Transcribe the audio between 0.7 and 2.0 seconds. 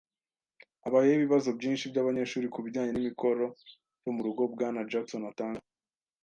Habayeho ibibazo byinshi